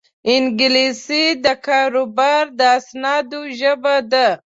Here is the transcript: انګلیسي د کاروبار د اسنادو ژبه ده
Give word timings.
انګلیسي 0.33 1.23
د 1.45 1.45
کاروبار 1.65 2.43
د 2.59 2.61
اسنادو 2.77 3.41
ژبه 3.59 3.95
ده 4.11 4.27